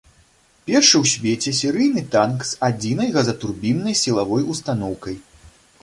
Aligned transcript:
Першы 0.69 0.93
ў 1.03 1.11
свеце 1.15 1.51
серыйны 1.59 2.01
танк 2.17 2.39
з 2.55 2.57
адзінай 2.71 3.13
газатурбіннай 3.19 4.01
сілавой 4.05 4.43
устаноўкай. 4.57 5.15